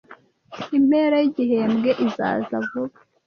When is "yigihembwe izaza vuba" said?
1.23-2.97